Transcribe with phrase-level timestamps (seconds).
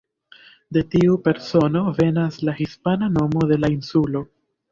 [0.75, 4.27] De tiu persono venas la hispana nomo de la insulo.